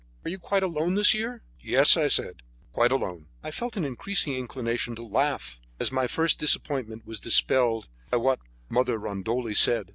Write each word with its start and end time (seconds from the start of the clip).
Are 0.25 0.31
you 0.31 0.39
quite 0.39 0.63
alone, 0.63 0.95
this 0.95 1.13
year?" 1.13 1.43
"Yes," 1.59 1.95
I 1.95 2.07
said, 2.07 2.37
"quite 2.73 2.91
alone." 2.91 3.27
I 3.43 3.51
felt 3.51 3.77
an 3.77 3.85
increasing 3.85 4.33
inclination 4.33 4.95
to 4.95 5.03
laugh, 5.05 5.61
as 5.79 5.91
my 5.91 6.07
first 6.07 6.39
disappointment 6.39 7.05
was 7.05 7.19
dispelled 7.19 7.87
by 8.09 8.17
what 8.17 8.39
Mother 8.67 8.97
Rondoli 8.97 9.53
said. 9.53 9.89